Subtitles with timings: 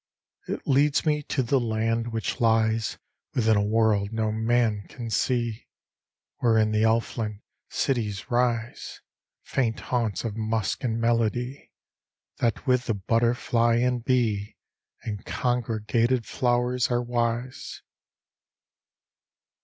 [0.47, 2.97] It leads me to the land which lies
[3.35, 5.67] Within a world no man can see;
[6.39, 9.01] Wherein the Elfland cities rise,
[9.43, 11.71] Faint haunts of musk and melody;
[12.39, 14.57] That with the butterfly and bee
[15.03, 17.83] And congregated flowers are wise.